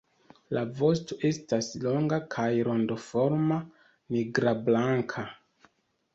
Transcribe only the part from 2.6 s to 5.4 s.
rondoforma, nigrablanka.